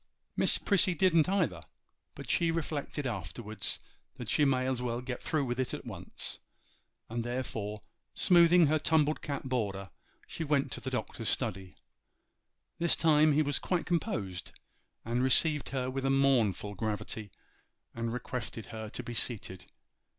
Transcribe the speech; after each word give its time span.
Miss 0.35 0.57
Prissy 0.57 0.95
didn't 0.95 1.29
either; 1.29 1.61
but 2.15 2.27
she 2.27 2.49
reflected 2.49 3.05
afterwards 3.05 3.79
that 4.15 4.31
she 4.31 4.45
might 4.45 4.65
as 4.65 4.81
well 4.81 4.99
get 4.99 5.21
through 5.21 5.45
with 5.45 5.59
it 5.59 5.75
at 5.75 5.85
once, 5.85 6.39
and 7.07 7.23
therefore, 7.23 7.83
smoothing 8.15 8.65
her 8.65 8.79
tumbled 8.79 9.21
cap 9.21 9.43
border, 9.43 9.91
she 10.25 10.43
went 10.43 10.71
to 10.71 10.81
the 10.81 10.89
Doctor's 10.89 11.29
study. 11.29 11.75
This 12.79 12.95
time 12.95 13.33
he 13.33 13.43
was 13.43 13.59
quite 13.59 13.85
composed, 13.85 14.53
and 15.05 15.21
received 15.21 15.69
her 15.69 15.87
with 15.87 16.03
a 16.03 16.09
mournful 16.09 16.73
gravity, 16.73 17.29
and 17.93 18.11
requested 18.11 18.65
her 18.73 18.89
to 18.89 19.03
be 19.03 19.13
seated. 19.13 19.71